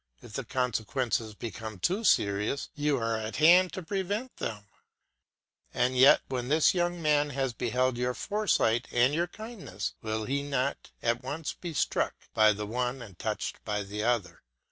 If 0.19 0.33
the 0.33 0.43
consequences 0.43 1.35
become 1.35 1.77
too 1.77 2.03
serious, 2.03 2.69
you 2.73 2.97
are 2.97 3.17
at 3.19 3.35
hand 3.35 3.71
to 3.73 3.83
prevent 3.83 4.35
them; 4.37 4.65
and 5.75 5.95
yet 5.95 6.21
when 6.27 6.47
this 6.47 6.73
young 6.73 6.99
man 7.03 7.29
has 7.29 7.53
beheld 7.53 7.99
your 7.99 8.15
foresight 8.15 8.87
and 8.89 9.13
your 9.13 9.27
kindliness, 9.27 9.93
will 10.01 10.25
he 10.25 10.41
not 10.41 10.89
be 11.01 11.07
at 11.07 11.21
once 11.21 11.55
struck 11.73 12.15
by 12.33 12.51
the 12.51 12.65
one 12.65 13.03
and 13.03 13.19
touched 13.19 13.63
by 13.63 13.83
the 13.83 14.03
other? 14.03 14.41